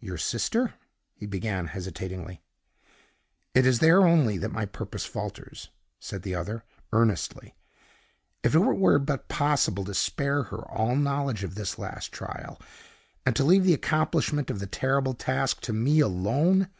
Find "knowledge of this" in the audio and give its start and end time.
10.96-11.78